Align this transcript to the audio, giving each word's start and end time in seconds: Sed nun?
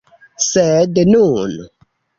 Sed 0.45 0.99
nun? 1.13 1.55